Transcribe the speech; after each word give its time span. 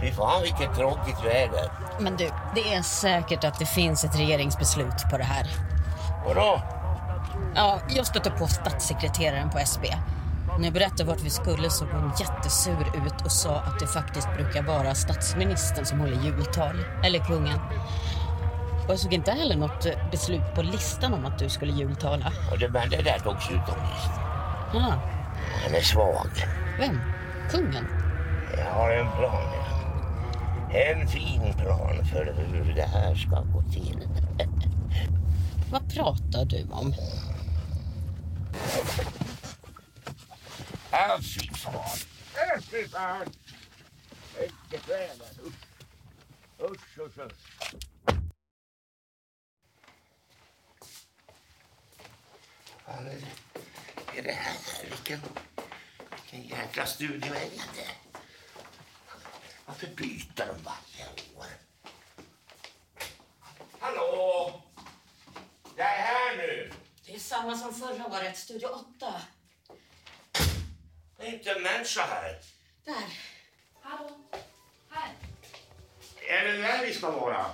Fy 0.00 0.10
fan 0.12 0.42
vilket 0.42 0.74
tråkigt 0.74 1.24
väder. 1.24 1.70
Men 2.00 2.16
du, 2.16 2.30
det 2.54 2.74
är 2.74 2.82
säkert 2.82 3.44
att 3.44 3.58
det 3.58 3.66
finns 3.66 4.04
ett 4.04 4.18
regeringsbeslut 4.18 5.10
på 5.10 5.18
det 5.18 5.24
här. 5.24 5.46
Vadå? 6.26 6.60
Ja, 7.54 7.80
jag 7.88 8.06
stötte 8.06 8.30
på 8.30 8.46
statssekreteraren 8.46 9.50
på 9.50 9.58
SB. 9.58 9.88
När 10.58 10.64
jag 10.64 10.72
berättade 10.74 11.04
vart 11.04 11.20
vi 11.20 11.30
skulle 11.30 11.70
såg 11.70 11.88
hon 11.88 12.12
jättesur 12.20 13.06
ut 13.06 13.24
och 13.24 13.32
sa 13.32 13.56
att 13.60 13.78
det 13.78 13.86
faktiskt 13.86 14.28
brukar 14.36 14.62
vara 14.62 14.94
statsministern 14.94 15.84
som 15.84 16.00
håller 16.00 16.22
jultal. 16.24 16.76
Eller 17.04 17.18
kungen. 17.18 17.58
Och 18.84 18.90
jag 18.90 18.98
såg 18.98 19.12
inte 19.12 19.30
heller 19.30 19.56
något 19.56 19.86
eh, 19.86 19.92
beslut 20.10 20.54
på 20.54 20.62
listan 20.62 21.14
om 21.14 21.26
att 21.26 21.38
du 21.38 21.48
skulle 21.48 21.72
jultala. 21.72 22.32
Och 22.52 22.58
det, 22.58 22.68
men 22.68 22.90
det 22.90 23.02
där 23.02 23.18
togs 23.18 23.50
ut 23.50 23.56
om 23.68 23.82
listan. 23.90 24.22
Ah, 24.74 24.94
Han 25.64 25.74
är 25.74 25.80
svag. 25.80 26.26
vem? 26.78 27.00
Kungen? 27.50 27.86
Jag 28.58 28.72
har 28.74 28.90
en 28.90 29.06
plan. 29.12 29.42
ja. 29.52 30.78
En 30.78 31.08
fin 31.08 31.54
plan 31.58 32.04
för 32.04 32.34
hur 32.36 32.74
det 32.74 32.82
här 32.82 33.14
ska 33.14 33.40
gå 33.40 33.62
till. 33.62 34.08
Vad 35.72 35.94
pratar 35.94 36.44
du 36.44 36.62
om? 36.70 36.94
Ah, 40.90 41.18
fy 41.22 41.48
fan. 41.54 41.98
Äh, 42.54 42.60
fy 42.62 42.88
fan. 42.88 43.26
Vilket 44.38 44.88
väder. 44.88 45.28
Usch. 46.60 46.98
Usch, 46.98 47.18
usch. 47.18 47.32
Fan, 52.86 53.06
är 53.06 53.14
det- 53.14 54.18
Är 54.18 54.22
det 54.22 54.32
här? 54.32 54.56
Vilken, 54.90 55.20
vilken 56.22 56.48
jäkla 56.58 56.86
studioväg 56.86 57.52
är 57.52 57.76
det? 57.76 57.88
Varför 59.66 59.86
byter 59.86 60.32
de 60.36 60.62
varje 60.62 61.08
år? 61.36 61.46
Hallå? 63.80 64.62
Jag 65.76 65.86
är 65.86 66.02
här 66.02 66.36
nu. 66.36 66.72
Det 67.06 67.14
är 67.14 67.18
samma 67.32 67.56
som 67.56 67.74
förra 67.74 68.06
året, 68.06 68.36
Studio 68.36 68.66
8. 68.66 69.14
Det 71.18 71.26
är 71.26 71.34
inte 71.34 71.50
en 71.50 71.62
människa 71.62 72.02
här. 72.02 72.38
Där. 72.84 73.04
Hallå? 73.82 74.10
Här. 74.88 75.12
Är 76.28 76.44
det 76.44 76.62
där 76.62 76.86
vi 76.86 76.94
ska 76.94 77.10
vara? 77.10 77.46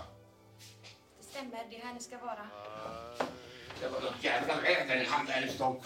Det 1.18 1.24
stämmer, 1.24 1.66
det 1.70 1.76
är 1.76 1.80
här 1.86 1.94
ni 1.94 2.00
ska 2.00 2.18
vara. 2.18 2.48
Det 3.80 3.88
var 3.88 4.00
något 4.00 4.24
jävla 4.24 4.60
väder 4.60 4.96
i 4.96 5.04
han 5.04 5.26
där 5.26 5.46
i 5.46 5.48
Stockholm. 5.48 5.84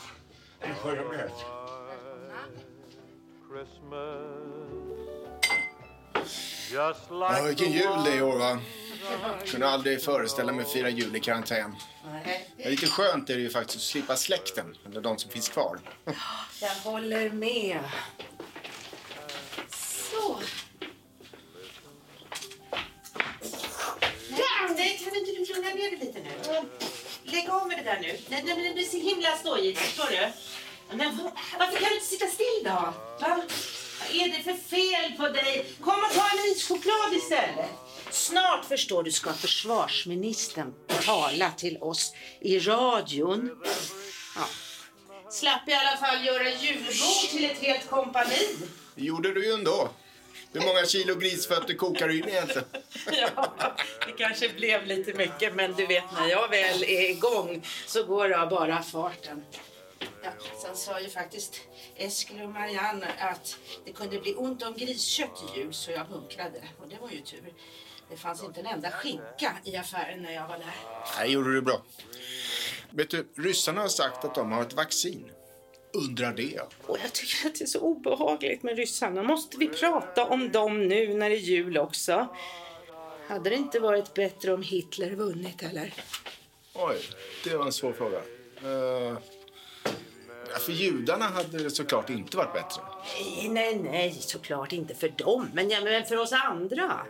Är 0.61 0.69
det 0.69 0.75
sjömöte? 0.75 1.45
Välkomna. 1.89 2.43
Just 6.71 7.11
Ja, 7.11 7.43
vilken 7.47 7.73
jul 7.73 8.05
det 8.05 8.13
är 8.13 8.17
i 8.17 8.23
år 8.23 8.39
va? 8.39 8.59
Kunde 9.47 9.69
aldrig 9.69 10.03
föreställa 10.05 10.53
mig 10.53 10.65
fira 10.65 10.89
jul 10.89 11.17
i 11.17 11.21
karantän. 11.21 11.77
Är 12.59 12.71
lite 12.71 12.87
skönt 12.87 13.31
är 13.31 13.35
det 13.35 13.41
ju 13.41 13.51
faktiskt 13.51 13.77
att 13.77 13.83
slippa 13.83 14.17
släkten, 14.17 14.77
eller 14.87 15.01
de 15.01 15.19
som 15.19 15.31
finns 15.31 15.49
kvar. 15.49 15.79
Jag 16.61 16.69
håller 16.75 17.31
med. 17.31 17.79
Så. 20.11 20.39
Nej, 24.29 24.75
nej, 24.77 24.99
kan 25.05 25.17
inte 25.17 25.31
du 25.33 25.55
lugna 25.55 25.69
ner 25.75 25.91
dig 25.91 25.99
lite 25.99 26.21
nu? 26.21 26.31
Lägg 27.25 27.51
av 27.51 27.69
med 27.69 27.79
det 27.79 27.83
där 27.85 27.99
nu. 28.01 28.07
Nej, 28.29 28.43
nej, 28.45 28.57
men 28.57 28.77
det 28.77 28.83
är 28.83 28.85
så 28.91 28.97
himla 28.97 29.37
stojigt, 29.37 29.79
förstår 29.81 30.07
du? 30.11 30.33
Men 30.97 31.17
va- 31.17 31.33
varför 31.59 31.77
kan 31.79 31.89
du 31.89 31.95
inte 31.95 32.07
sitta 32.07 32.27
still 32.27 32.61
då? 32.65 32.71
Va? 32.71 32.95
Vad 33.21 34.11
är 34.21 34.29
det 34.37 34.43
för 34.43 34.55
fel 34.55 35.13
på 35.17 35.29
dig? 35.29 35.67
Kom 35.81 35.95
och 36.05 36.13
ta 36.15 36.31
en 36.31 36.53
ischoklad 36.57 37.13
istället. 37.15 37.71
Snart 38.13 38.65
förstår 38.65 39.03
du 39.03 39.13
ska 39.13 39.33
försvarsministern 39.33 40.75
tala 41.05 41.51
till 41.51 41.79
oss 41.81 42.13
i 42.41 42.59
radion. 42.59 43.63
Ja. 44.37 44.45
Slapp 45.31 45.69
i 45.69 45.73
alla 45.73 45.97
fall 45.97 46.27
göra 46.27 46.49
julbord 46.51 47.31
till 47.31 47.45
ett 47.45 47.59
helt 47.59 47.91
kompani. 47.91 48.57
Det 48.95 49.05
gjorde 49.05 49.35
du 49.35 49.47
ju 49.47 49.53
ändå. 49.53 49.91
Hur 50.53 50.61
många 50.61 50.87
kilo 50.87 51.15
grisfötter 51.15 51.75
kokar 51.75 52.09
du 52.09 52.19
in 52.19 52.29
egentligen? 52.29 52.69
Ja, 53.13 53.55
det 54.07 54.13
kanske 54.19 54.49
blev 54.49 54.87
lite 54.87 55.15
mycket, 55.15 55.55
men 55.55 55.73
du 55.73 55.87
vet 55.87 56.05
när 56.13 56.29
jag 56.29 56.49
väl 56.49 56.83
är 56.83 57.11
igång 57.11 57.67
så 57.87 58.05
går 58.05 58.29
det 58.29 58.41
av 58.41 58.49
bara 58.49 58.83
farten. 58.83 59.45
Ja, 60.23 60.31
sen 60.63 60.77
sa 60.77 61.01
ju 61.01 61.09
faktiskt 61.09 61.61
Eskil 61.97 62.43
och 62.43 62.49
Marianne 62.51 63.07
att 63.19 63.57
det 63.85 63.93
kunde 63.93 64.19
bli 64.21 64.35
ont 64.35 64.63
om 64.63 64.75
griskött 64.75 65.45
i 65.55 65.59
jul 65.59 65.75
så 65.75 65.91
jag 65.91 66.09
bunkrade 66.09 66.63
och 66.81 66.89
det 66.89 66.97
var 67.01 67.11
ju 67.11 67.21
tur. 67.21 67.53
Det 68.13 68.19
fanns 68.19 68.45
inte 68.45 68.61
en 68.61 68.67
enda 68.67 68.91
skinka 68.91 69.57
i 69.65 69.77
affären 69.77 70.23
när 70.23 70.33
jag 70.33 70.49
var 70.49 70.59
där. 70.59 70.75
Nej, 71.19 71.33
gjorde 71.33 71.53
du 71.53 71.63
bra. 71.63 71.83
Vet 72.91 73.11
du, 73.11 73.29
ryssarna 73.37 73.81
har 73.81 73.89
sagt 73.89 74.25
att 74.25 74.35
de 74.35 74.53
har 74.53 74.63
ett 74.63 74.73
vaccin. 74.73 75.31
Undrar 75.93 76.33
det. 76.33 76.61
Och 76.87 76.99
jag 77.03 77.13
tycker 77.13 77.49
att 77.49 77.55
det 77.55 77.65
är 77.65 77.67
så 77.67 77.81
obehagligt 77.81 78.63
med 78.63 78.77
ryssarna. 78.77 79.23
Måste 79.23 79.57
vi 79.57 79.69
prata 79.69 80.25
om 80.25 80.53
dem 80.53 80.89
nu 80.89 81.15
när 81.15 81.31
det 81.31 81.37
är 81.37 81.39
jul 81.39 81.79
också? 81.79 82.37
Hade 83.29 83.51
det 83.51 83.57
inte 83.57 83.81
varit 83.81 84.15
bättre 84.15 84.53
om 84.53 84.63
Hitler 84.63 85.11
vunnit 85.11 85.63
eller? 85.63 85.95
Oj, 86.75 86.97
det 87.45 87.57
var 87.57 87.67
en 87.67 87.73
svår 87.73 87.93
fråga. 87.93 88.23
Ja, 90.53 90.59
för 90.59 90.73
judarna 90.73 91.25
hade 91.25 91.63
det 91.63 91.71
såklart 91.71 92.11
inte 92.11 92.37
varit 92.37 92.53
bättre. 92.53 92.83
Nej, 93.19 93.49
nej, 93.49 93.75
nej, 93.75 94.13
såklart 94.21 94.73
inte 94.73 94.95
för 94.95 95.09
dem, 95.09 95.51
men, 95.55 95.71
ja, 95.71 95.81
men 95.81 96.05
för 96.05 96.17
oss 96.17 96.33
andra. 96.33 97.07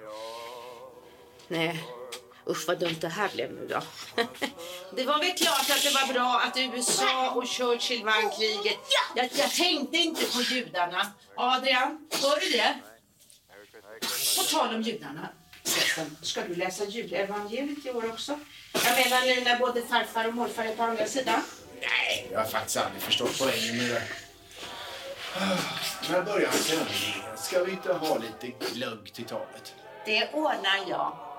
Nej, 1.53 1.85
usch 2.47 2.69
vad 2.69 2.79
dumt 2.79 2.97
det 3.01 3.09
här 3.09 3.29
blev 3.29 3.53
nu 3.53 3.67
då. 3.67 3.83
Det 4.97 5.05
var 5.05 5.19
väl 5.19 5.33
klart 5.33 5.71
att 5.71 5.83
det 5.83 5.91
var 5.91 6.13
bra 6.13 6.41
att 6.41 6.57
USA 6.57 7.31
och 7.31 7.49
Churchill 7.49 8.05
vann 8.05 8.31
kriget. 8.31 8.79
Jag, 9.15 9.29
jag 9.35 9.51
tänkte 9.51 9.97
inte 9.97 10.25
på 10.25 10.41
judarna. 10.41 11.13
Adrian, 11.37 12.09
hör 12.23 12.41
du 12.41 12.51
det? 12.51 12.75
På 14.37 14.43
tal 14.43 14.75
om 14.75 14.83
judarna. 14.83 15.29
Ska 16.23 16.43
du 16.43 16.55
läsa 16.55 16.85
julevangeliet 16.85 17.87
i 17.87 17.91
år 17.91 18.11
också? 18.11 18.39
Jag 18.73 18.97
menar 18.97 19.27
nu 19.27 19.41
när 19.41 19.59
både 19.59 19.83
farfar 19.83 20.29
och 20.29 20.35
morfar 20.35 20.65
är 20.65 20.77
på 20.77 20.83
andra 20.83 21.07
sidan. 21.07 21.43
Nej, 21.81 22.29
jag 22.33 22.39
har 22.39 22.47
faktiskt 22.47 22.77
aldrig 22.77 23.03
förstått 23.03 23.39
poängen 23.39 23.77
med 23.77 23.91
det. 23.91 24.03
När 26.11 26.23
börjar 26.23 26.51
sändningen? 26.51 27.37
Ska 27.37 27.65
vi 27.65 27.71
inte 27.71 27.93
ha 27.93 28.19
lite 28.19 28.65
glögg 28.73 29.13
till 29.13 29.25
talet? 29.25 29.75
Det 30.05 30.29
ordnar 30.33 30.89
jag. 30.89 31.32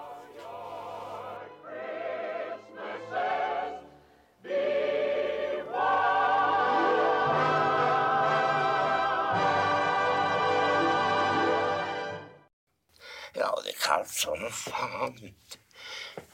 Det 13.83 13.87
kallt 13.89 14.07
som 14.09 14.49
fan. 14.51 15.33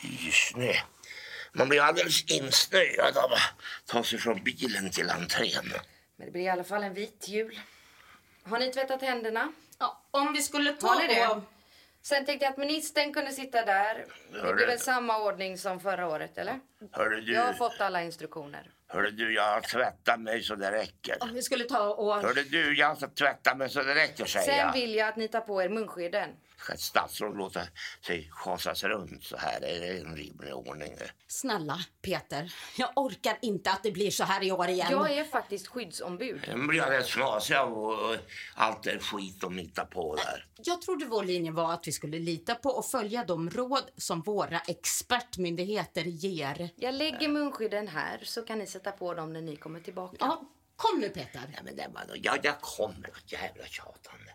Ysnö. 0.04 0.74
Man 1.54 1.70
blir 1.70 1.82
alldeles 1.82 2.24
insnöad 2.32 3.18
av 3.18 3.34
att 3.34 3.53
ta 3.85 4.03
sig 4.03 4.20
från 4.20 4.44
bilen 4.44 4.90
till 4.91 5.09
entrén. 5.09 5.73
Men 6.16 6.26
det 6.26 6.32
blir 6.32 6.41
i 6.41 6.50
alla 6.50 6.64
fall 6.64 6.84
en 6.84 6.94
vit 6.94 7.28
jul. 7.28 7.59
Har 8.44 8.59
ni 8.59 8.72
tvättat 8.72 9.02
händerna? 9.02 9.52
Ja, 9.79 10.03
om 10.12 10.34
vi 10.34 10.41
skulle 10.41 10.73
ta... 10.73 10.88
Har 10.88 11.02
ni 11.02 11.08
det? 11.08 11.41
Sen 12.02 12.26
tänkte 12.26 12.46
jag 12.46 12.52
att 12.52 12.58
ministern 12.58 13.14
kunde 13.14 13.32
sitta 13.32 13.66
där. 13.66 14.06
Det 14.32 14.40
Hörru. 14.40 14.56
blir 14.56 14.68
väl 14.68 14.79
samma 14.79 15.18
ordning 15.22 15.58
som 15.58 15.79
förra 15.79 16.08
året, 16.08 16.38
eller? 16.38 16.59
Hörru 16.91 17.22
du, 17.22 17.34
Jag 17.34 17.46
har 17.46 17.53
fått 17.53 17.82
alla 17.82 18.03
instruktioner. 18.03 18.72
hörru 18.88 19.12
du, 19.12 19.34
jag 19.34 19.44
har 19.53 19.62
tvättat 19.62 20.20
mig 20.20 20.44
så 20.44 20.56
det 20.56 20.72
räcker. 20.72 21.18
Om 21.20 21.34
vi 21.34 21.41
skulle 21.41 21.64
ta 21.64 21.90
och... 21.90 22.16
Hörru 22.22 22.44
du, 22.44 22.78
jag 22.78 22.88
har 22.96 23.08
tvättat 23.08 23.58
mig 23.58 23.70
så 23.70 23.84
det 23.84 23.96
räcker 23.96 24.26
säger 24.26 24.46
Sen 24.46 24.58
jag. 24.58 24.73
vill 24.73 24.96
jag 24.96 25.09
att 25.09 25.16
ni 25.16 25.28
tar 25.28 25.41
på 25.41 25.64
er 25.64 25.70
munskydden. 25.70 26.29
Ska 26.59 26.73
ett 26.73 26.79
statsråd 26.79 27.38
låta 27.38 27.61
sig 28.06 28.29
schasas 28.32 28.84
runt 28.84 29.23
så 29.23 29.38
här? 29.38 29.61
Är 29.61 29.79
det 29.79 30.00
en 30.00 30.16
rimlig 30.16 30.56
ordning? 30.56 30.94
Snälla, 31.28 31.79
Peter. 32.02 32.53
Jag 32.78 32.91
orkar 32.96 33.38
inte 33.41 33.72
att 33.72 33.84
det 33.84 33.91
blir 33.91 34.11
så 34.11 34.23
här 34.23 34.44
i 34.44 34.52
år 34.52 34.67
igen. 34.67 34.88
Jag 34.91 35.11
är 35.11 35.23
faktiskt 35.23 35.67
skyddsombud. 35.67 36.41
Den 36.46 36.67
blir 36.67 36.79
jag 36.79 36.91
rätt 36.91 37.08
fnasig 37.08 37.56
av 37.56 38.17
allt 38.56 38.84
det 38.84 39.00
skit 39.00 39.41
de 39.41 39.58
hittar 39.58 39.85
på 39.85 40.16
där. 40.16 40.46
Jag 40.58 40.82
trodde 40.82 41.06
vår 41.06 41.23
linje 41.23 41.52
var 41.52 41.73
att 41.73 41.88
vi 41.88 41.91
skulle 41.91 42.20
lita 42.20 42.56
på 42.56 42.70
och 42.70 42.85
följa 42.85 43.23
de 43.23 43.50
råd 43.50 43.84
som 43.97 44.22
våra 44.22 44.59
expertmyndigheter 44.59 46.03
ger. 46.03 46.70
Jag 46.76 46.96
lägger 46.96 47.28
munskydden 47.28 47.88
här 47.88 48.20
så 48.23 48.41
kan 48.41 48.59
ni 48.59 48.67
sätta 48.67 48.91
på 48.91 49.14
dem 49.14 49.34
när 49.34 49.41
ni 49.41 49.56
kommer 49.56 49.79
tillbaka. 49.79 50.17
Ja, 50.20 50.41
Kom 50.79 51.00
nu 51.00 51.09
Peter. 51.09 51.41
Nej, 51.52 51.61
men 51.64 51.76
det 51.76 51.88
var 51.94 52.06
då, 52.08 52.14
ja, 52.17 52.38
jag 52.44 52.61
kommer. 52.61 53.09
Jävla 53.26 53.66
tjatande. 53.66 54.32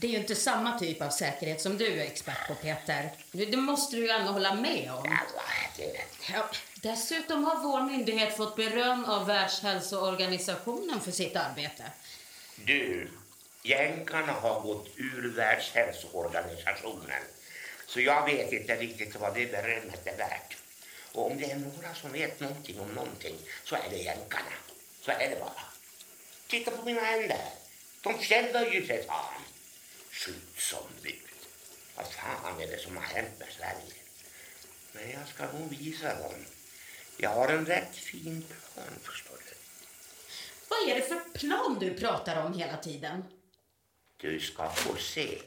Det 0.00 0.06
är 0.06 0.10
ju 0.10 0.18
inte 0.18 0.34
samma 0.34 0.78
typ 0.78 1.02
av 1.02 1.10
säkerhet 1.10 1.60
som 1.60 1.78
du 1.78 2.00
är 2.00 2.04
expert 2.04 2.48
på 2.48 2.54
Peter. 2.54 3.10
Det 3.32 3.56
måste 3.56 3.96
du 3.96 4.02
ju 4.02 4.08
ändå 4.08 4.32
hålla 4.32 4.54
med 4.54 4.92
om. 4.92 5.18
Ja, 6.32 6.50
dessutom 6.74 7.44
har 7.44 7.62
vår 7.62 7.80
myndighet 7.80 8.36
fått 8.36 8.56
beröm 8.56 9.04
av 9.04 9.26
Världshälsoorganisationen 9.26 11.00
för 11.00 11.10
sitt 11.10 11.36
arbete. 11.36 11.84
Du, 12.64 13.10
jänkarna 13.62 14.32
har 14.32 14.60
gått 14.60 14.88
ur 14.96 15.32
Världshälsoorganisationen. 15.36 17.22
Så 17.86 18.00
jag 18.00 18.26
vet 18.26 18.52
inte 18.52 18.76
riktigt 18.76 19.16
vad 19.16 19.34
det 19.34 19.52
berömmet 19.52 20.06
är 20.06 20.16
värt. 20.16 20.56
Och 21.12 21.30
om 21.30 21.38
det 21.38 21.50
är 21.50 21.56
några 21.56 21.94
som 21.94 22.12
vet 22.12 22.40
någonting 22.40 22.80
om 22.80 22.88
någonting 22.88 23.36
så 23.64 23.76
är 23.76 23.90
det 23.90 23.96
jänkarna. 23.96 24.52
Så 25.00 25.10
är 25.10 25.30
det 25.30 25.36
bara. 25.40 25.62
Titta 26.46 26.70
på 26.70 26.84
mina 26.84 27.00
händer. 27.00 27.44
De 28.00 28.18
känner 28.18 28.72
ju 28.72 28.86
sig 28.86 29.06
fan. 29.06 29.42
Skyddsombud. 30.20 31.28
Vad 31.96 32.06
fan 32.06 32.60
är 32.60 32.66
det 32.66 32.78
som 32.78 32.96
har 32.96 33.04
hänt 33.04 33.38
med 33.38 33.48
Sverige? 33.48 33.94
Men 34.92 35.10
jag 35.10 35.28
ska 35.28 35.52
nog 35.58 35.70
visa 35.70 36.18
dem. 36.22 36.44
Jag 37.16 37.30
har 37.30 37.48
en 37.48 37.66
rätt 37.66 37.96
fin 37.96 38.42
plan 38.42 38.98
förstår 39.02 39.36
du. 39.36 39.54
Vad 40.68 40.88
är 40.88 40.94
det 40.94 41.02
för 41.02 41.38
plan 41.38 41.78
du 41.80 41.94
pratar 41.94 42.46
om 42.46 42.52
hela 42.52 42.76
tiden? 42.76 43.24
Du 44.16 44.40
ska 44.40 44.70
få 44.70 44.96
se. 44.96 45.42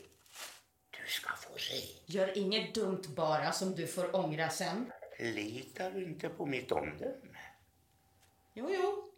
Du 0.92 1.12
ska 1.12 1.30
få 1.36 1.58
se. 1.58 1.82
Gör 2.06 2.38
inget 2.38 2.76
dumt 2.76 3.04
bara 3.08 3.52
som 3.52 3.76
du 3.76 3.88
får 3.88 4.16
ångra 4.16 4.50
sen. 4.50 4.92
Litar 5.20 5.92
du 5.92 6.04
inte 6.04 6.30
på 6.30 6.46
mitt 6.46 6.72
omdöme? 6.72 7.40
Jo, 8.54 8.70
jo. 8.70 9.13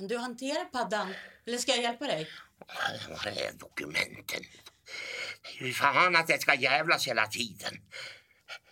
Kan 0.00 0.08
du 0.08 0.18
hantera 0.18 0.64
paddan? 0.64 1.14
Eller 1.46 1.58
ska 1.58 1.72
jag 1.72 1.82
hjälpa 1.82 2.06
dig? 2.06 2.28
Var 3.08 3.26
är 3.26 3.52
dokumenten? 3.58 4.40
Det 5.58 5.64
är 5.64 5.66
ju 5.68 5.72
fan 5.72 6.16
att 6.16 6.26
det 6.26 6.42
ska 6.42 6.54
jävlas 6.54 7.06
hela 7.06 7.26
tiden. 7.26 7.74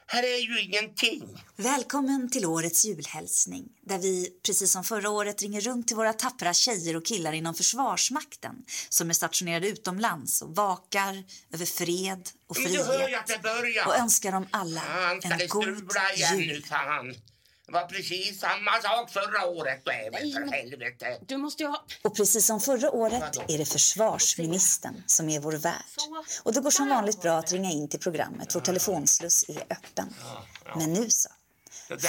Här 0.06 0.22
är 0.22 0.38
ju 0.38 0.60
ingenting. 0.60 1.44
Välkommen 1.56 2.30
till 2.30 2.46
årets 2.46 2.84
julhälsning 2.84 3.64
där 3.82 3.98
vi, 3.98 4.28
precis 4.46 4.72
som 4.72 4.84
förra 4.84 5.10
året, 5.10 5.42
ringer 5.42 5.60
runt 5.60 5.88
till 5.88 5.96
våra 5.96 6.12
tappra 6.12 6.54
tjejer 6.54 6.96
och 6.96 7.06
killar 7.06 7.32
inom 7.32 7.54
Försvarsmakten 7.54 8.54
som 8.88 9.10
är 9.10 9.14
stationerade 9.14 9.69
utomlands 9.69 10.42
och 10.42 10.56
vakar 10.56 11.25
över 11.52 11.66
fred 11.66 12.28
och 12.48 12.56
Men 12.62 12.72
du 12.72 12.82
hör 12.82 12.92
ju 12.92 13.04
frihet 13.04 13.20
att 13.20 13.26
det 13.26 13.42
börjar. 13.42 13.86
och 13.86 13.96
önskar 13.96 14.32
dem 14.32 14.46
alla 14.50 14.82
en 15.22 15.48
god 15.48 15.92
igen 16.14 16.38
jul. 16.38 16.64
fan? 16.64 17.14
Det 17.68 17.72
var 17.72 17.86
precis 17.86 18.40
samma 18.40 18.72
sak 18.82 19.10
förra 19.10 19.46
året 19.46 19.86
och 19.86 19.92
även 19.92 20.12
Nej, 20.22 20.32
för 20.32 20.40
men- 20.40 20.52
helvete. 20.52 21.18
Du 21.26 21.36
måste 21.36 21.62
ju 21.62 21.68
ha... 21.68 21.84
Och 22.02 22.16
precis 22.16 22.46
som 22.46 22.60
förra 22.60 22.90
året 22.90 23.36
är 23.48 23.58
det 23.58 23.64
försvarsministern 23.64 25.02
som 25.06 25.28
är 25.28 25.40
vår 25.40 25.52
värd. 25.52 25.84
Och 26.42 26.52
det 26.52 26.60
går 26.60 26.70
som 26.70 26.88
vanligt 26.88 27.22
bra 27.22 27.32
att 27.32 27.52
ringa 27.52 27.70
in 27.70 27.88
till 27.88 28.00
programmet. 28.00 28.54
Vår 28.54 28.60
telefonsluss 28.60 29.48
är 29.48 29.60
öppen. 29.60 30.14
Men 30.76 30.92
nu 30.92 31.10
så. 31.10 31.28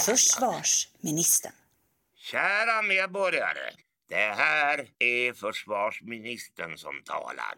Försvarsministern. 0.04 1.52
Kära 2.16 2.82
medborgare. 2.82 3.70
Det 4.08 4.34
här 4.36 4.88
är 4.98 5.32
försvarsministern 5.32 6.78
som 6.78 7.02
talar. 7.04 7.54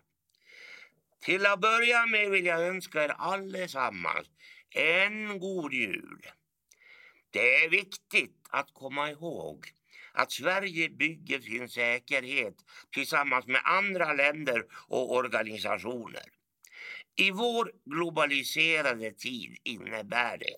Till 1.24 1.46
att 1.46 1.60
börja 1.60 2.06
med 2.06 2.30
vill 2.30 2.46
jag 2.46 2.60
önska 2.62 3.04
er 3.04 3.14
allesammans 3.18 4.26
en 4.74 5.38
god 5.38 5.72
jul. 5.72 6.26
Det 7.32 7.64
är 7.64 7.70
viktigt 7.70 8.36
att 8.50 8.74
komma 8.74 9.10
ihåg 9.10 9.66
att 10.12 10.32
Sverige 10.32 10.88
bygger 10.88 11.40
sin 11.40 11.68
säkerhet 11.68 12.54
tillsammans 12.90 13.46
med 13.46 13.60
andra 13.64 14.12
länder 14.12 14.64
och 14.88 15.14
organisationer. 15.14 16.24
I 17.16 17.30
vår 17.30 17.72
globaliserade 17.84 19.12
tid 19.12 19.56
innebär 19.64 20.38
det 20.38 20.56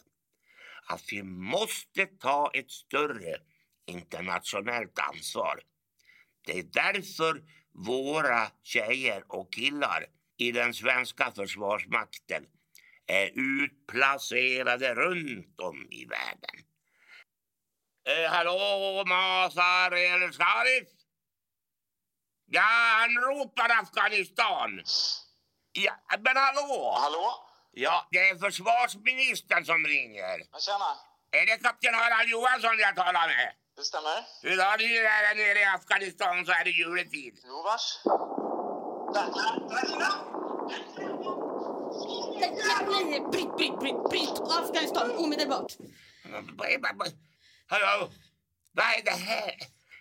att 0.86 1.02
vi 1.12 1.22
måste 1.22 2.06
ta 2.06 2.50
ett 2.54 2.70
större 2.70 3.36
internationellt 3.86 4.98
ansvar. 4.98 5.60
Det 6.46 6.58
är 6.58 6.62
därför 6.62 7.42
våra 7.72 8.50
tjejer 8.62 9.24
och 9.28 9.52
killar 9.52 10.06
i 10.36 10.52
den 10.52 10.74
svenska 10.74 11.32
försvarsmakten 11.36 12.46
är 13.06 13.30
utplacerade 13.34 14.94
runt 14.94 15.60
om 15.60 15.86
i 15.90 16.04
världen. 16.04 16.56
Eh, 18.08 18.30
hallå, 18.30 19.04
Mazar 19.06 19.94
El 19.94 20.32
Sharif? 20.32 20.88
Ja, 22.46 22.62
han 22.62 23.10
ropar 23.24 23.70
Afghanistan. 23.82 24.82
Ja, 25.72 25.92
men 26.18 26.36
hallå? 26.36 26.94
Hallå? 27.00 27.34
Ja, 27.72 28.08
det 28.10 28.28
är 28.28 28.38
försvarsministern 28.38 29.64
som 29.64 29.84
ringer. 29.86 30.38
Ja, 30.52 30.58
Tjena, 30.58 30.96
Är 31.30 31.46
det 31.46 31.62
kapten 31.62 31.94
Harald 31.94 32.28
Johansson 32.30 32.78
jag 32.78 32.96
talar 32.96 33.26
med? 33.28 33.52
det 33.76 33.82
stämmer. 33.82 34.24
Hur 34.42 34.62
har 34.62 34.78
ni 34.78 34.88
det 34.98 35.08
här 35.08 35.34
nere 35.34 35.58
i 35.60 35.64
Afghanistan 35.64 36.46
så 36.46 36.52
är 36.52 36.64
det 36.64 36.70
juletid? 36.70 37.38
Jo, 37.44 37.62
vars. 37.62 37.98
Nej, 42.90 43.20
bryt, 43.32 43.56
bryt, 43.56 43.78
bryt, 43.80 44.10
bryt! 44.10 44.40
Afghanistan, 44.50 45.10
omedelbart! 45.10 45.72
Hallå? 47.66 48.10
Vad 48.72 48.86
är 48.86 49.04
det 49.04 49.10
här? 49.10 49.54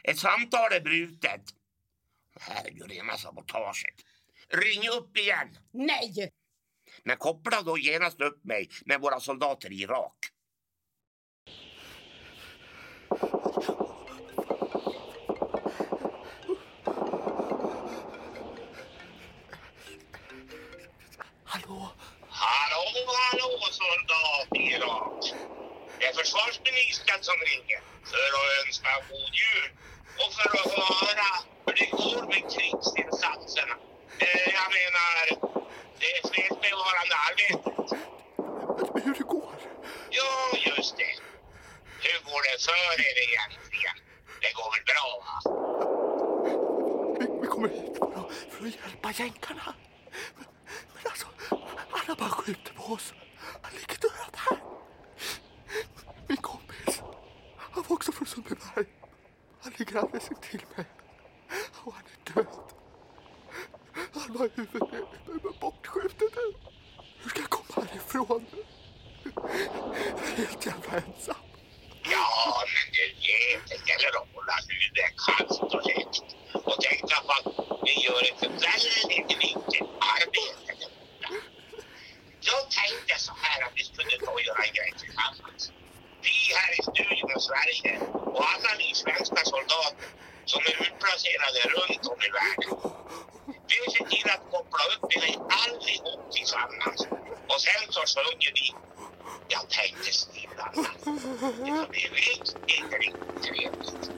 Ett 0.03 0.19
samtal 0.19 0.73
är 0.73 0.81
brutet. 0.81 1.41
Ju 2.71 2.83
rena 2.83 3.17
sabotaget. 3.17 3.95
Ring 4.49 4.89
upp 4.89 5.17
igen. 5.17 5.57
Nej! 5.71 6.33
Men 7.03 7.17
koppla 7.17 7.61
då 7.61 7.77
genast 7.77 8.21
upp 8.21 8.43
mig 8.45 8.69
med 8.85 9.01
våra 9.01 9.19
soldater 9.19 9.71
i 9.71 9.81
Irak. 9.81 10.15
Hallå? 21.45 21.89
Hallå, 22.29 22.83
hallå 23.21 23.59
soldat 23.71 24.47
i 24.55 24.73
Irak. 24.73 25.33
Det 25.99 26.05
är 26.05 26.13
försvarsministern 26.13 27.19
som 27.21 27.35
ringer 27.51 27.81
för 28.09 28.17
att 28.39 28.65
önska 28.65 28.89
god 29.09 29.33
jul 29.43 29.69
och 30.21 30.33
för 30.33 30.49
att 30.49 30.71
höra 30.79 31.29
hur 31.65 31.73
det 31.73 31.89
går 31.91 32.23
med 32.31 32.43
krigsinsatserna. 32.53 33.75
Eh, 34.19 34.47
jag 34.57 34.67
menar, 34.79 35.23
det 35.99 36.09
är 36.17 36.21
fredsbevarande 36.31 37.15
arbetet. 37.27 37.89
Hur 39.05 39.13
det 39.13 39.23
går? 39.23 39.55
Ja, 40.09 40.57
just 40.69 40.97
det. 40.97 41.13
Hur 42.05 42.19
går 42.27 42.41
det 42.47 42.57
för 42.67 42.95
er 43.09 43.17
egentligen? 43.27 43.95
Det 44.41 44.51
går 44.57 44.69
väl 44.73 44.83
bra, 44.91 45.07
va? 45.25 45.37
Vi, 47.19 47.25
vi 47.41 47.47
kommer 47.47 47.69
hit 47.69 47.97
för 47.97 48.07
att, 48.19 48.53
för 48.53 48.67
att 48.67 48.75
hjälpa 48.75 49.11
jänkarna. 49.11 49.73
Men, 50.35 50.45
men 50.93 51.03
alltså, 51.11 51.27
alla 52.05 52.15
bara 52.15 52.29
skjuter 52.29 52.73
på 52.73 52.83
oss. 52.83 53.13
Han 53.61 53.71
ligger 53.73 53.97
död 53.97 54.35
här. 54.35 54.57
Min 56.27 56.37
kompis, 56.37 57.01
han 57.57 57.83
var 57.87 57.95
också 57.95 58.11
från 58.11 58.27
Sundbyberg. 58.27 58.85
Han 59.63 59.73
ligger 59.77 59.95
alldeles 59.95 60.31
intill 60.31 60.65
mig. 60.75 60.85
Och 61.83 61.93
han 61.93 62.03
är 62.05 62.33
död. 62.33 62.47
Han 64.13 64.37
har 64.37 64.49
huvudet 64.55 65.59
bortskjutet. 65.59 66.33
Hur 67.21 67.29
ska 67.29 67.39
jag 67.39 67.49
komma 67.49 67.87
härifrån? 67.87 68.45
Jag 69.23 70.29
är 70.29 70.35
helt 70.37 70.65
jävla 70.65 70.97
ensam. 70.97 71.35
Ja, 72.03 72.63
men 72.73 72.85
du 72.95 73.03
vet, 73.23 73.67
det 73.69 73.89
gäller 73.89 74.11
att 74.21 74.27
hålla 74.35 74.55
huvudet 74.69 75.11
kallt 75.25 75.73
och 75.73 75.85
lätt. 75.87 76.15
Och 76.67 76.77
tänka 76.81 77.15
på 77.25 77.31
att 77.39 77.81
ni 77.83 77.93
gör 78.05 78.21
ett 78.31 78.41
väldigt 78.41 79.37
viktigt 79.43 79.89
arbete 80.15 80.71
där 80.81 80.89
borta. 80.95 81.29
Jag 82.41 82.61
tänkte 82.79 83.19
så 83.19 83.33
här 83.41 83.59
att 83.65 83.73
vi 83.75 83.83
skulle 83.83 84.17
ta 84.25 84.31
och 84.31 84.41
göra 84.41 84.63
en 84.67 84.73
grej 84.77 84.93
tillsammans. 85.01 85.71
Vi 86.21 86.35
här 86.57 86.71
i 86.79 86.81
studion 86.91 87.29
i 87.37 87.39
Sverige 87.49 87.92
och 88.35 88.43
alla 88.53 88.71
ni 88.81 88.89
svenska 89.03 89.41
soldater 89.53 90.09
som 90.45 90.61
är 90.69 90.75
utplacerade 90.85 91.59
runt 91.75 92.05
om 92.11 92.19
i 92.27 92.29
världen. 92.39 92.73
Vi 93.71 93.91
ser 93.91 94.05
till 94.05 94.29
att 94.35 94.43
koppla 94.51 94.83
upp 94.93 95.05
er 95.15 95.35
allihop 95.63 96.31
tillsammans. 96.31 96.99
Och 97.51 97.61
sen 97.67 97.83
så 97.89 98.01
sjunger 98.13 98.51
vi 98.57 98.75
Jag 99.47 99.69
tänkte 99.69 100.11
stilla. 100.11 100.71
Det 100.73 100.81
ska 100.81 101.85
bli 101.89 101.99
riktigt, 101.99 102.93
riktigt 103.03 103.43
trevligt. 103.43 104.11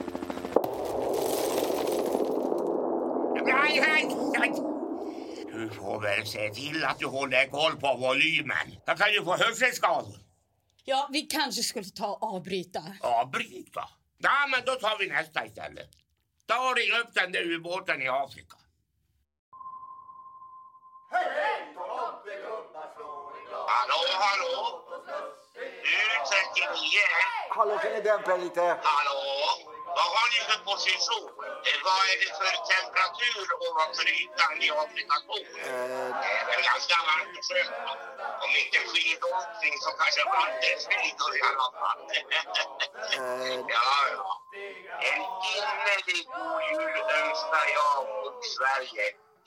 Nej, 3.46 3.80
nej, 3.80 4.16
nej. 4.38 4.52
Du 5.52 5.70
får 5.70 6.00
väl 6.00 6.26
se 6.26 6.50
till 6.50 6.84
att 6.84 6.98
du 6.98 7.06
håller 7.06 7.46
koll 7.46 7.76
på 7.80 7.94
volymen. 7.94 8.66
Jag 8.86 8.98
kan 8.98 9.12
ju 9.12 9.24
få 9.24 9.36
hörselskador. 9.36 10.25
Ja, 11.06 11.10
vi 11.12 11.22
kanske 11.22 11.62
skulle 11.62 11.90
ta 11.90 12.06
och 12.06 12.34
avbryta. 12.34 12.82
Avbryta? 13.00 13.88
Ja, 14.18 14.46
men 14.50 14.64
då 14.66 14.74
tar 14.74 14.98
vi 14.98 15.06
nästa 15.08 15.46
istället. 15.46 15.90
Ta 16.46 16.70
och 16.70 16.76
ring 16.76 16.92
upp 17.00 17.14
den 17.14 17.32
där 17.32 17.42
ubåten 17.52 18.02
i 18.02 18.08
Afrika. 18.08 18.56
Hallå, 23.68 24.00
hallå? 24.24 24.82
U39 25.56 26.96
Hallå, 27.50 27.78
kan 27.78 27.92
ni 27.92 28.00
dämpa 28.00 28.34
er 28.34 28.38
lite? 28.38 28.60
Hallå? 28.60 29.18
Vad 29.86 30.08
har 30.16 30.28
ni 30.32 30.40
för 30.50 30.64
position? 30.64 31.45
Eh, 31.68 31.78
vad 31.86 32.02
är 32.12 32.16
det 32.22 32.30
för 32.40 32.54
temperatur 32.74 33.46
ovanför 33.66 34.06
ytan 34.20 34.54
i 34.66 34.68
Afrikas 34.82 35.22
horn? 35.30 35.46
Det 36.22 36.32
är 36.40 36.46
väl 36.50 36.62
ganska 36.70 36.96
varmt 37.08 37.34
och 37.38 37.44
skönt? 37.48 37.74
Om 38.44 38.52
inte 38.62 38.78
skidåkning 38.90 39.74
så 39.84 39.90
kanske 40.00 40.22
vattenskidor 40.36 41.30
i 41.40 41.42
alla 41.50 41.68
fall. 41.80 42.00
ja, 43.74 43.96
ja. 44.16 44.30
En 45.10 45.22
innerlig 45.54 46.22
god 46.34 46.60
jul 46.70 46.98
önskar 47.20 47.66
jag 47.78 48.00
och 48.24 48.44
Sverige, 48.54 49.04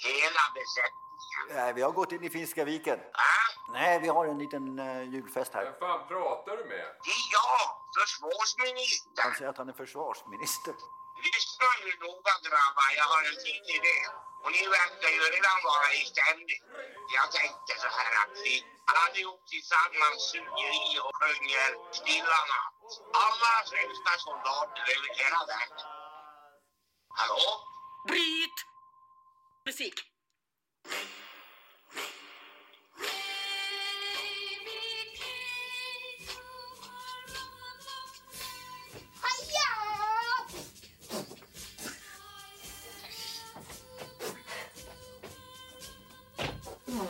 hela 0.08 0.44
besättningen. 0.58 1.10
Nej, 1.50 1.74
vi 1.74 1.82
har 1.82 1.92
gått 1.92 2.12
in 2.12 2.24
i 2.24 2.30
Finska 2.30 2.66
viken. 2.66 3.00
Va? 3.00 3.34
Nej, 3.74 4.00
vi 4.00 4.08
har 4.08 4.26
en 4.26 4.40
liten 4.40 4.80
uh, 4.80 5.14
julfest 5.14 5.54
här. 5.54 5.64
Vem 5.64 5.74
fan 5.80 6.08
pratar 6.08 6.58
du 6.58 6.64
med? 6.66 6.86
Det 7.06 7.14
är 7.20 7.26
jag, 7.38 7.64
försvarsministern. 8.00 9.24
Han 9.24 9.34
säger 9.34 9.50
att 9.50 9.58
han 9.58 9.70
är 9.70 9.74
försvarsminister. 9.74 10.74
Lyssna 11.60 11.86
nu 11.86 11.94
noga 12.08 12.34
grabbar, 12.44 12.92
jag 12.98 13.04
har 13.04 13.24
en 13.32 13.40
fin 13.46 13.66
idé. 13.78 13.98
Och 14.44 14.52
ni 14.52 14.64
verkar 14.68 15.10
ju 15.10 15.22
redan 15.36 15.60
vara 15.64 15.94
i 15.94 16.04
stämning. 16.14 16.64
Jag 17.16 17.32
tänkte 17.32 17.74
så 17.84 17.88
här 17.98 18.14
att 18.24 18.38
vi 18.46 18.56
allihop 19.00 19.42
tillsammans 19.48 20.20
suger 20.32 20.72
i 20.84 21.00
och 21.06 21.16
sjunger 21.20 21.70
Stilla 21.98 22.42
natt. 22.52 22.90
Alla 23.24 23.54
svenska 23.72 24.14
soldater 24.26 24.84
över 24.96 25.10
hela 25.20 25.42
världen. 25.52 25.88
Hallå? 27.18 27.42
Bryt! 28.08 28.58
Musik. 29.66 29.98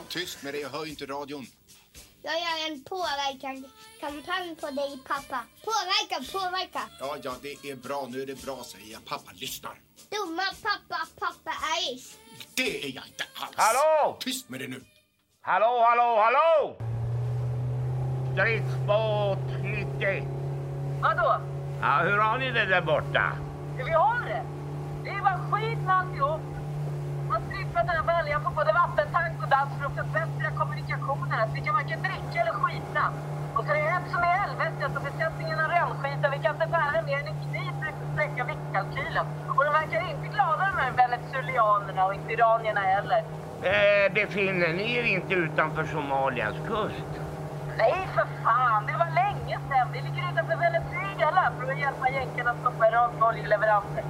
Tyst 0.10 0.44
med 0.44 0.54
dig, 0.54 0.62
jag 0.62 0.70
hör 0.70 0.86
ju 0.86 0.90
inte 0.90 1.06
radion. 1.06 1.46
Jag 2.22 2.34
gör 2.34 2.72
en 2.72 2.84
påverkan-kampanj 2.84 4.56
på 4.56 4.66
dig, 4.72 5.00
pappa. 5.08 5.40
Påverka, 5.64 6.32
påverka. 6.32 6.82
Ja, 7.00 7.18
ja, 7.24 7.32
det 7.42 7.70
är 7.72 7.76
bra. 7.76 8.08
Nu 8.10 8.22
är 8.22 8.26
det 8.26 8.46
bra, 8.46 8.64
säger 8.64 8.92
jag. 8.94 9.06
Pappa 9.06 9.32
lyssnar. 9.34 9.72
Dumma 10.10 10.44
pappa, 10.64 11.08
pappa 11.20 11.52
Ice. 11.98 12.18
Det 12.56 12.86
är 12.86 12.96
jag 12.96 13.08
inte 13.08 13.24
alls. 13.42 13.56
Hallå? 13.56 14.18
Tyst 14.20 14.50
med 14.50 14.60
dig 14.60 14.68
nu. 14.68 14.84
Hallå, 15.42 15.86
hallå, 15.90 16.10
hallå! 16.24 16.76
Stridsbåt 18.34 19.64
90. 19.64 20.28
Vadå? 21.02 21.42
Ja, 21.82 22.00
hur 22.04 22.18
har 22.18 22.38
ni 22.38 22.52
det 22.52 22.66
där 22.66 22.82
borta? 22.82 23.38
Vi 23.78 23.92
har 23.92 24.20
det. 24.26 24.44
Det 25.04 25.10
är 25.10 25.22
bara 25.22 25.40
skit 25.52 25.78
med 25.78 25.96
alltihop. 25.96 26.42
Man 27.30 27.42
strippar 27.48 27.80
den 27.80 27.90
här 27.90 28.04
baljan 28.04 28.44
på 28.44 28.50
både 28.50 28.74
vattentank 28.74 29.29
och 29.50 29.56
dass 29.56 29.70
för 29.80 29.86
att 29.86 29.96
förbättra 29.96 30.50
kommunikationerna. 30.60 31.48
Så 31.48 31.54
vi 31.54 31.62
kan 31.62 31.74
varken 31.74 32.00
dricka 32.08 32.38
eller 32.42 32.54
skita. 32.62 33.04
Och 33.56 33.64
så 33.66 33.72
är 33.72 33.76
det 33.84 33.90
hett 33.96 34.08
som 34.14 34.22
i 34.24 34.32
helvetet 34.42 34.92
och 34.98 35.04
besättningen 35.10 35.60
har 35.64 35.70
rännskit 35.80 36.26
och 36.26 36.34
vi 36.36 36.40
kan 36.44 36.56
inte 36.56 36.68
bära 36.78 37.02
mer 37.08 37.18
än 37.22 37.28
en 37.34 37.40
kniv 37.46 37.72
för 37.80 37.88
att 37.92 38.00
spräcka 38.14 38.42
viktkalkylen. 38.52 39.26
Och 39.56 39.64
de 39.66 39.72
verkar 39.82 40.00
inte 40.14 40.28
glada 40.36 40.64
de 40.72 40.78
här 40.84 40.92
venezuelanerna 41.04 42.06
och 42.06 42.14
inte 42.14 42.34
iranierna 42.34 42.82
heller. 42.94 43.22
Eh, 43.72 44.06
befinner 44.14 44.74
ni 44.80 44.86
er 44.98 45.04
inte 45.04 45.34
utanför 45.34 45.86
Somalias 45.94 46.56
kust? 46.68 47.12
Nej 47.78 48.08
för 48.16 48.28
fan, 48.44 48.86
det 48.90 48.98
var 49.04 49.12
länge 49.24 49.56
sedan. 49.70 49.88
Vi 49.94 50.00
ligger 50.08 50.24
utanför 50.32 50.58
Venezuela 50.68 51.52
för 51.58 51.72
att 51.72 51.80
hjälpa 51.80 52.10
jänkarna 52.10 52.52
att 52.52 52.60
stoppa 52.62 52.88
Irans 52.88 53.22
oljeleveranser. 53.22 54.04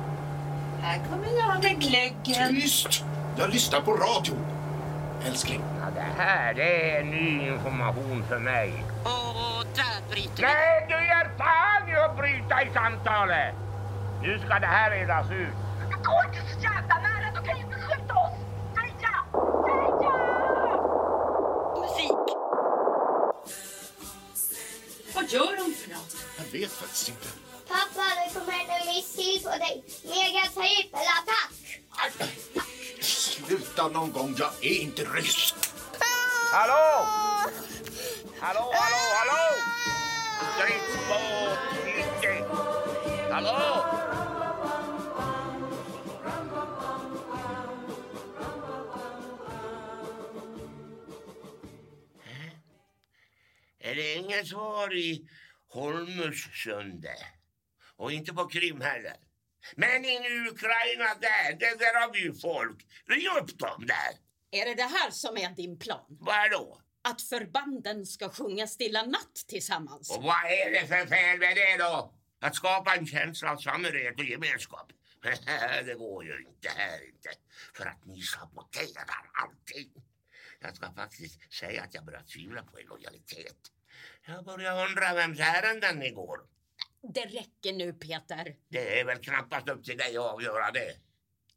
Här 0.81 0.99
kommer 1.09 1.29
jag 1.41 1.63
med 1.63 1.75
glöggen. 1.81 2.49
Tyst! 2.49 3.03
Jag 3.35 3.49
lyssnar 3.49 3.81
på 3.81 3.91
radio. 3.91 4.35
Älskling. 5.25 5.63
Ja, 5.81 5.87
det 5.95 6.23
här 6.23 6.53
det 6.53 6.97
är 6.97 7.03
ny 7.03 7.47
information 7.47 8.23
för 8.29 8.39
mig. 8.39 8.83
Och 9.03 9.65
där 9.75 10.09
bryter 10.09 10.35
vi. 10.35 10.41
Nej, 10.41 10.85
du 10.87 10.93
ger 10.93 11.37
fan 11.37 11.89
i 11.89 11.95
att 11.95 12.17
bryta 12.17 12.63
i 12.63 12.73
samtalet! 12.73 13.55
Nu 14.21 14.39
ska 14.39 14.59
det 14.59 14.67
här 14.67 14.91
redas 14.91 15.31
ut. 15.31 15.53
Det 15.89 16.03
går 16.07 16.25
inte 16.25 16.53
så 16.53 16.59
jävla 16.59 16.95
nära, 16.95 17.31
de 17.35 17.45
kan 17.47 17.57
ju 17.57 17.63
inte 17.63 17.75
skjuta 17.75 18.13
oss! 18.13 18.37
Freja! 18.75 19.15
Freja! 19.65 20.15
Musik. 21.81 22.25
Vad 25.15 25.25
gör 25.29 25.57
de 25.57 25.73
för 25.73 25.89
något? 25.89 26.15
Jag 26.37 26.59
vet 26.59 26.71
faktiskt 26.71 27.09
inte. 27.09 27.27
Pappa, 27.67 28.05
det 28.19 28.39
kommer 28.39 28.53
en 28.53 28.87
missil 28.87 29.43
på 29.43 29.49
dig. 29.49 29.83
Mega 30.03 30.43
Sluta 33.79 33.99
någon 33.99 34.11
gång. 34.11 34.35
Jag 34.37 34.65
är 34.65 34.81
inte 34.81 35.03
rysk. 35.03 35.55
Hallå? 36.51 37.05
Hallå, 38.39 38.71
hallå, 38.73 39.01
hallå? 39.15 39.55
Stridsbåt 40.55 41.59
90. 41.85 43.31
Hallå? 43.31 43.85
Är 53.79 53.95
det 53.95 54.15
inget 54.15 54.47
svar 54.47 54.95
i 54.95 55.29
Hormuzsundet? 55.69 57.19
Och 57.95 58.11
inte 58.11 58.33
på 58.33 58.45
Krim 58.45 58.81
heller. 58.81 59.28
Men 59.75 60.05
i 60.05 60.47
Ukraina 60.49 61.15
där, 61.21 61.53
det 61.59 61.79
där 61.79 62.01
har 62.01 62.13
vi 62.13 62.19
ju 62.19 62.33
folk. 62.33 62.85
Ring 63.05 63.27
upp 63.41 63.59
dem 63.59 63.85
där. 63.85 64.11
Är 64.51 64.65
det 64.65 64.75
det 64.75 64.89
här 64.97 65.11
som 65.11 65.37
är 65.37 65.49
din 65.49 65.79
plan? 65.79 66.05
Vad 66.09 66.51
då? 66.51 66.81
Att 67.01 67.21
förbanden 67.21 68.05
ska 68.05 68.29
sjunga 68.29 68.67
Stilla 68.67 69.03
natt 69.03 69.35
tillsammans? 69.47 70.17
Och 70.17 70.23
vad 70.23 70.45
är 70.45 70.71
det 70.71 70.87
för 70.87 71.05
fel 71.05 71.39
med 71.39 71.55
det 71.55 71.77
då? 71.77 72.13
Att 72.41 72.55
skapa 72.55 72.95
en 72.95 73.07
känsla 73.07 73.51
av 73.51 73.57
samhörighet 73.57 74.19
och 74.19 74.25
gemenskap? 74.25 74.91
det 75.85 75.93
går 75.93 76.25
ju 76.25 76.39
inte 76.39 76.69
här 76.69 77.07
inte. 77.07 77.29
För 77.73 77.85
att 77.85 78.05
ni 78.05 78.21
saboterar 78.21 79.31
allting. 79.33 79.91
Jag 80.59 80.75
ska 80.75 80.91
faktiskt 80.91 81.53
säga 81.53 81.83
att 81.83 81.93
jag 81.93 82.05
börjar 82.05 82.23
tvivla 82.23 82.63
på 82.63 82.79
er 82.79 82.85
lojalitet. 82.85 83.57
Jag 84.25 84.45
börjar 84.45 84.89
undra 84.89 85.13
vems 85.13 85.39
ärenden 85.39 85.99
ni 85.99 86.09
går. 86.11 86.39
Det 87.13 87.25
räcker 87.25 87.73
nu 87.73 87.93
Peter. 87.93 88.55
Det 88.69 88.99
är 88.99 89.05
väl 89.05 89.17
knappast 89.17 89.69
upp 89.69 89.83
till 89.83 89.97
dig 89.97 90.17
att 90.17 90.33
avgöra 90.33 90.71
det. 90.71 90.93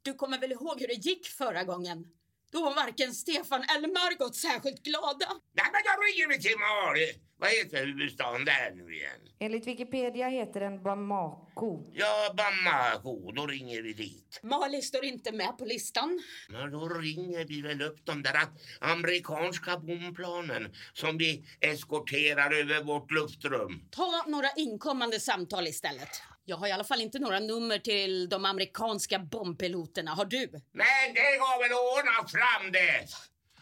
Du 0.01 0.13
kommer 0.13 0.39
väl 0.39 0.51
ihåg 0.51 0.79
hur 0.79 0.87
det 0.87 0.93
gick 0.93 1.27
förra 1.27 1.63
gången? 1.63 2.07
Då 2.53 2.63
var 2.63 2.75
varken 2.75 3.13
Stefan 3.13 3.63
eller 3.75 3.87
Margot 3.87 4.35
särskilt 4.35 4.83
glada. 4.83 5.27
Nej 5.53 5.65
men 5.73 5.81
då 5.85 5.93
ringer 6.07 6.27
vi 6.27 6.41
till 6.41 6.57
Mali. 6.59 7.07
Vad 7.37 7.49
heter 7.49 7.85
huvudstaden 7.85 8.45
där 8.45 8.71
nu 8.75 8.95
igen? 8.95 9.21
Enligt 9.39 9.67
Wikipedia 9.67 10.27
heter 10.29 10.59
den 10.59 10.83
Bamako. 10.83 11.83
Ja, 11.93 12.33
Bamako. 12.37 13.31
Då 13.31 13.47
ringer 13.47 13.81
vi 13.81 13.93
dit. 13.93 14.39
Mali 14.43 14.81
står 14.81 15.05
inte 15.05 15.31
med 15.31 15.57
på 15.57 15.65
listan. 15.65 16.23
Men 16.49 16.71
då 16.71 16.89
ringer 16.89 17.45
vi 17.45 17.61
väl 17.61 17.81
upp 17.81 18.05
de 18.05 18.23
där 18.23 18.35
amerikanska 18.81 19.77
bomplanen 19.77 20.73
som 20.93 21.17
vi 21.17 21.45
eskorterar 21.61 22.51
över 22.53 22.83
vårt 22.83 23.11
luftrum. 23.11 23.87
Ta 23.91 24.23
några 24.27 24.49
inkommande 24.55 25.19
samtal 25.19 25.67
istället. 25.67 26.09
Jag 26.45 26.57
har 26.57 26.67
i 26.67 26.71
alla 26.71 26.83
fall 26.83 27.01
inte 27.01 27.19
några 27.19 27.39
nummer 27.39 27.79
till 27.79 28.29
de 28.29 28.45
amerikanska 28.45 29.19
bombpiloterna. 29.19 30.11
Har 30.11 30.25
du? 30.25 30.49
Men 30.71 31.13
det 31.13 31.37
går 31.37 31.63
väl 31.63 31.71
att 31.71 31.97
ordna 31.97 32.27
fram 32.27 32.71
det. 32.71 33.07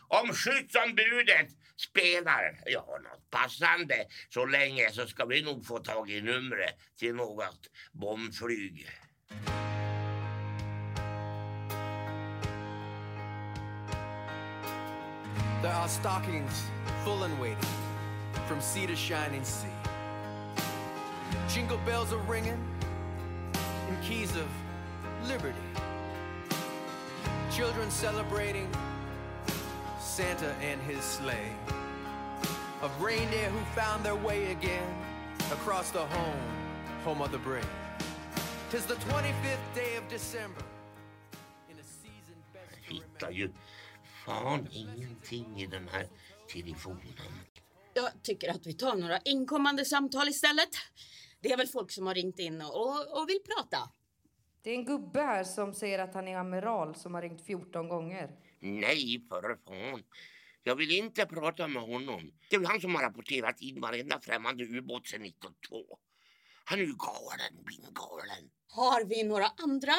Om 0.07 0.33
skyddsombudet 0.33 1.47
spelar 1.89 2.61
ja, 2.65 2.79
något 2.79 3.29
passande 3.29 4.05
så 4.29 4.45
länge 4.45 4.91
så 4.91 5.07
ska 5.07 5.25
vi 5.25 5.41
nog 5.41 5.65
få 5.65 5.79
tag 5.79 6.11
i 6.11 6.21
numret 6.21 6.75
till 6.99 7.15
något 7.15 7.67
bombflyg. 7.91 8.89
There 15.61 15.73
are 15.73 15.89
stockings 15.89 16.63
full 17.05 17.23
and 17.23 17.39
waiting 17.39 17.69
from 18.47 18.61
sea 18.61 18.87
to 18.87 18.95
shining 18.95 19.43
sea. 19.43 19.69
Jingle 21.55 21.77
bells 21.85 22.13
are 22.13 22.33
ringing 22.33 22.70
in 23.91 24.01
keys 24.03 24.35
of 24.35 24.47
liberty. 25.27 25.67
Children 27.51 27.91
celebrating 27.91 28.69
Santa 29.99 30.51
and 30.61 30.81
his 30.81 31.03
sleigh. 31.03 31.53
Of 32.81 32.91
reindeer 33.01 33.49
who 33.49 33.59
found 33.81 34.03
their 34.03 34.15
way 34.15 34.51
again 34.51 34.87
across 35.51 35.91
the 35.91 36.05
home, 36.05 36.47
home 37.03 37.21
of 37.21 37.31
the 37.31 37.37
brave. 37.37 37.73
Tis 38.69 38.85
the 38.85 38.95
25th 38.95 39.75
day 39.75 39.97
of 39.97 40.07
December. 40.07 40.63
In 41.69 41.77
a 41.77 41.83
season 41.83 42.37
best 42.53 42.87
to 42.87 42.93
Hittar 42.93 43.31
ju 43.31 43.49
fan 44.25 44.67
ingenting 44.71 45.61
i 45.61 45.67
den 45.67 45.87
här 45.87 46.07
telefonen. 46.53 47.13
Jag 47.93 48.23
tycker 48.23 48.49
att 48.51 48.67
vi 48.67 48.73
tar 48.73 48.95
några 48.95 49.17
inkommande 49.17 49.85
samtal 49.85 50.29
istället. 50.29 50.69
Det 51.41 51.51
är 51.51 51.57
väl 51.57 51.67
folk 51.67 51.91
som 51.91 52.07
har 52.07 52.15
ringt 52.15 52.39
in 52.39 52.61
och, 52.61 53.21
och 53.21 53.29
vill 53.29 53.39
prata. 53.55 53.77
Det 54.63 54.69
är 54.69 54.75
en 54.75 54.85
gubbe 54.85 55.21
här 55.21 55.43
som 55.43 55.73
säger 55.73 55.99
att 55.99 56.13
han 56.13 56.27
är 56.27 56.37
amiral 56.37 56.95
som 56.95 57.13
har 57.13 57.21
ringt 57.21 57.45
14 57.45 57.89
gånger. 57.89 58.29
Nej, 58.59 59.25
för 59.29 59.57
fan. 59.67 60.03
Jag 60.63 60.75
vill 60.75 60.91
inte 60.91 61.25
prata 61.25 61.67
med 61.67 61.81
honom. 61.81 62.31
Det 62.49 62.55
är 62.55 62.65
han 62.65 62.81
som 62.81 62.95
har 62.95 63.01
rapporterat 63.01 63.61
in 63.61 63.81
varenda 63.81 64.19
främmande 64.19 64.63
ubåt 64.63 65.07
sedan 65.07 65.21
1902. 65.25 65.97
Han 66.63 66.79
är 66.79 66.83
ju 66.83 66.95
galen, 66.97 67.65
galen. 67.93 68.49
Har 68.67 69.05
vi 69.05 69.23
några 69.23 69.47
andra? 69.57 69.93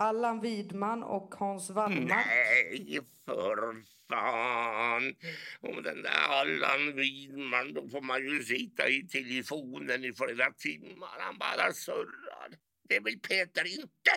Allan 0.00 0.40
Widman 0.40 1.02
och 1.02 1.34
Hans 1.34 1.70
Wallmark. 1.70 2.26
Nej, 2.26 3.00
för 3.24 3.84
fan. 4.08 5.14
Om 5.60 5.82
den 5.82 6.02
där 6.02 6.10
Allan 6.10 6.96
Widman, 6.96 7.74
då 7.74 7.88
får 7.88 8.00
man 8.00 8.22
ju 8.22 8.44
sitta 8.44 8.88
i 8.88 9.02
telefonen 9.02 10.04
i 10.04 10.12
flera 10.12 10.52
timmar. 10.52 11.16
Han 11.18 11.38
bara 11.38 11.72
surrar. 11.72 12.58
Det 12.82 13.00
vill 13.00 13.20
Peter 13.20 13.80
inte. 13.80 14.10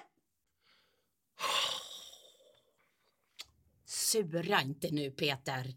Sura 3.85 4.61
inte 4.61 4.91
nu, 4.91 5.11
Peter. 5.11 5.75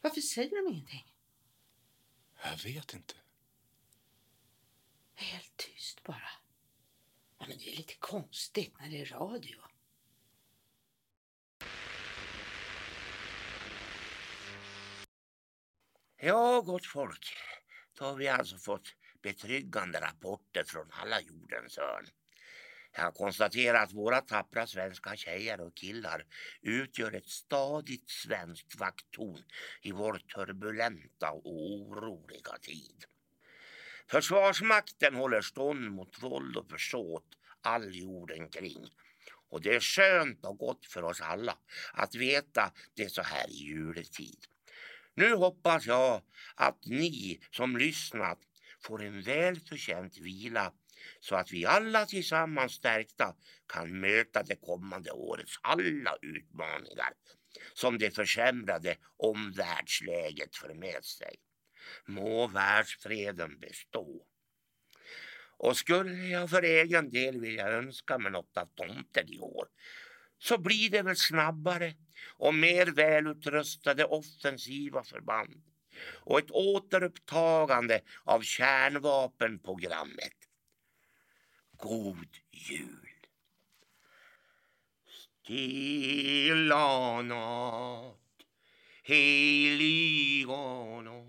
Varför 0.00 0.20
säger 0.20 0.50
de 0.50 0.72
ingenting? 0.72 1.06
Jag 2.42 2.64
vet 2.64 2.94
inte. 2.94 3.14
Helt 5.16 5.56
tyst 5.56 6.02
bara. 6.02 6.30
Ja, 7.38 7.46
men 7.48 7.58
det 7.58 7.72
är 7.72 7.76
lite 7.76 7.94
konstigt 7.94 8.80
när 8.80 8.90
det 8.90 9.00
är 9.00 9.06
radio. 9.06 9.60
Ja, 16.16 16.60
gott 16.60 16.86
folk. 16.86 17.36
Då 17.98 18.04
har 18.04 18.14
vi 18.14 18.28
alltså 18.28 18.58
fått 18.58 18.94
betryggande 19.22 20.00
rapporter 20.00 20.64
från 20.64 20.90
alla 20.90 21.20
jordens 21.20 21.76
hörn. 21.76 22.06
Jag 22.92 23.14
konstaterar 23.14 23.82
att 23.82 23.92
våra 23.92 24.20
tappra 24.20 24.66
svenska 24.66 25.16
tjejer 25.16 25.60
och 25.60 25.76
killar 25.76 26.26
utgör 26.62 27.12
ett 27.12 27.28
stadigt 27.28 28.10
svenskt 28.10 28.76
vakttorn 28.76 29.44
i 29.82 29.92
vår 29.92 30.18
turbulenta 30.18 31.30
och 31.30 31.46
oroliga 31.46 32.58
tid. 32.60 33.04
Försvarsmakten 34.10 35.14
håller 35.14 35.40
stånd 35.40 35.90
mot 35.90 36.22
våld 36.22 36.56
och 36.56 36.70
försåt 36.70 37.26
all 37.62 37.94
jorden 37.94 38.48
kring. 38.48 38.88
Och 39.48 39.62
det 39.62 39.74
är 39.74 39.80
skönt 39.80 40.44
och 40.44 40.58
gott 40.58 40.86
för 40.86 41.02
oss 41.02 41.20
alla 41.20 41.58
att 41.92 42.14
veta 42.14 42.72
det 42.94 43.12
så 43.12 43.22
här 43.22 43.50
i 43.50 43.52
juletid. 43.52 44.38
Nu 45.14 45.34
hoppas 45.34 45.86
jag 45.86 46.22
att 46.54 46.86
ni 46.86 47.40
som 47.50 47.76
lyssnat 47.76 48.38
får 48.80 49.02
en 49.02 49.22
välförtjänt 49.22 50.18
vila 50.18 50.72
så 51.20 51.36
att 51.36 51.52
vi 51.52 51.66
alla 51.66 52.06
tillsammans 52.06 52.72
stärkta 52.72 53.36
kan 53.66 54.00
möta 54.00 54.42
det 54.42 54.56
kommande 54.56 55.10
årets 55.10 55.58
alla 55.62 56.16
utmaningar 56.22 57.12
som 57.74 57.98
det 57.98 58.10
försämrade 58.10 58.96
omvärldsläget 59.16 60.56
för 60.56 60.74
med 60.74 61.04
sig. 61.04 61.36
Må 62.06 62.46
världsfreden 62.46 63.58
bestå. 63.58 64.26
Och 65.58 65.76
skulle 65.76 66.26
jag 66.26 66.50
för 66.50 66.62
egen 66.62 67.10
del 67.10 67.40
vilja 67.40 67.68
önska 67.68 68.18
mig 68.18 68.32
något 68.32 68.56
av 68.56 68.66
tomten 68.66 69.28
i 69.28 69.38
år 69.38 69.68
så 70.38 70.58
blir 70.58 70.90
det 70.90 71.02
väl 71.02 71.16
snabbare 71.16 71.94
och 72.28 72.54
mer 72.54 72.86
välutrustade 72.86 74.04
offensiva 74.04 75.04
förband 75.04 75.62
och 76.14 76.38
ett 76.38 76.50
återupptagande 76.50 78.00
av 78.24 78.42
kärnvapenprogrammet. 78.42 80.34
God 81.76 82.36
jul! 82.50 83.08
Stilla 85.44 87.22
natt, 87.22 88.46
heliga 89.02 90.56
natt 91.00 91.25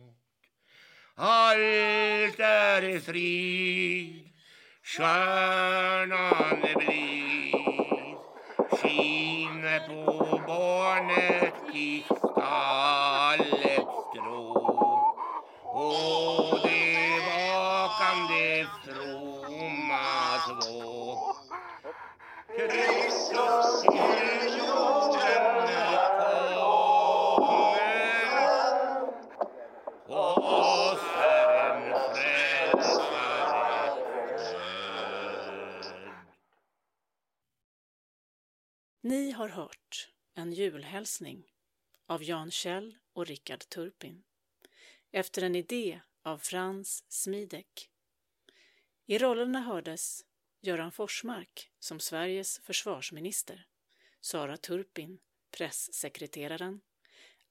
allt 1.18 2.40
är 2.40 3.00
frid, 3.00 4.30
stjärnan 4.84 6.64
är 6.64 6.76
blid 6.76 7.28
skiner 8.72 9.80
på 9.88 10.42
barnet 10.48 11.54
i 11.74 12.04
stallets 12.08 13.86
strå 14.10 14.52
och 15.64 16.60
det 16.64 17.20
vakande 17.30 18.66
fromma 18.86 20.38
två 20.48 21.18
Kristus 22.58 23.82
till 23.82 24.58
jorden 24.58 25.68
är 25.68 26.00
kommen 26.18 26.88
oss 30.08 31.02
är 31.18 31.50
en 31.70 31.94
frälsare 32.14 33.42
född. 34.38 35.08
Ni 39.02 39.32
har 39.32 39.50
hört 39.50 40.08
en 40.38 40.54
julhälsning 40.54 41.52
av 42.06 42.24
Jan 42.24 42.52
Kjell 42.52 42.98
och 43.14 43.26
Rickard 43.26 43.60
Turpin 43.60 44.24
efter 45.12 45.42
en 45.42 45.56
idé 45.56 46.02
av 46.22 46.38
Frans 46.38 47.04
Smidek. 47.08 47.90
I 49.06 49.18
rollerna 49.18 49.62
hördes 49.62 50.26
Göran 50.62 50.92
Forsmark 50.92 51.72
som 51.80 52.00
Sveriges 52.00 52.60
försvarsminister, 52.60 53.68
Sara 54.22 54.58
Turpin, 54.58 55.20
pressekreteraren, 55.52 56.82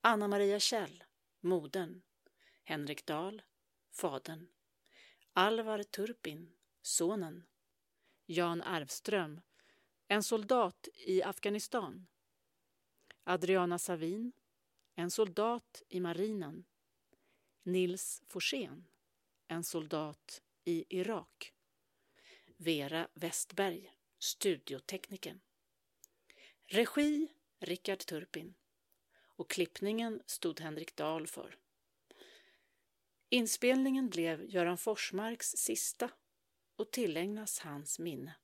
Anna-Maria 0.01 0.59
Kjell, 0.59 1.03
modern, 1.39 2.01
Henrik 2.63 3.05
Dahl, 3.05 3.41
fadern, 3.91 4.47
Alvar 5.33 5.83
Turpin, 5.83 6.53
sonen, 6.81 7.47
Jan 8.25 8.61
Arvström, 8.61 9.41
en 10.07 10.23
soldat 10.23 10.87
i 10.93 11.23
Afghanistan, 11.23 12.07
Adriana 13.29 13.79
Savin, 13.79 14.31
en 14.95 15.11
soldat 15.11 15.83
i 15.89 15.99
marinen, 15.99 16.65
Nils 17.63 18.21
Forsén, 18.27 18.87
en 19.47 19.63
soldat 19.63 20.41
i 20.63 20.85
Irak, 20.89 21.53
Vera 22.57 23.07
Westberg, 23.13 23.93
studiotekniken. 24.19 25.41
Regi 26.65 27.27
Rickard 27.59 27.99
Turpin 27.99 28.53
och 29.19 29.49
klippningen 29.49 30.21
stod 30.25 30.59
Henrik 30.59 30.95
Dahl 30.95 31.27
för. 31.27 31.57
Inspelningen 33.29 34.09
blev 34.09 34.49
Göran 34.49 34.77
Forsmarks 34.77 35.49
sista 35.49 36.09
och 36.75 36.91
tillägnas 36.91 37.59
hans 37.59 37.99
minne. 37.99 38.35